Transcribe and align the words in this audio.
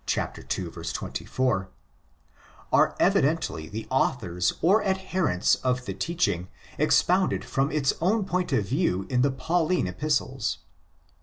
24)—are 0.07 1.67
evidently 2.99 3.69
the 3.69 3.85
authors 3.91 4.53
or 4.59 4.83
adherents 4.83 5.53
of 5.57 5.85
the 5.85 5.93
teaching 5.93 6.47
expounded 6.79 7.45
from 7.45 7.71
its 7.71 7.93
own 8.01 8.25
point 8.25 8.51
of 8.51 8.65
view 8.67 9.05
in 9.11 9.21
the 9.21 9.29
Pauline 9.29 9.85
Epistles. 9.85 10.57